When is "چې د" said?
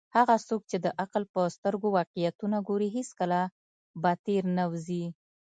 0.71-0.87